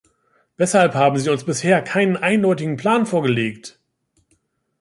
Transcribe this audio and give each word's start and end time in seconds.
Weshalb 0.57 0.95
haben 0.95 1.19
Sie 1.19 1.29
uns 1.29 1.43
bisher 1.43 1.83
keinen 1.83 2.17
eindeutigen 2.17 2.75
Plan 2.75 3.05
vorgelegt? 3.05 3.79